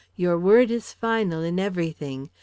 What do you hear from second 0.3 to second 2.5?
word is final in everything.